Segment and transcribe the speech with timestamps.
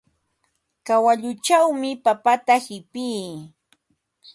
[0.85, 3.23] Kawalluchawmi papata qipii.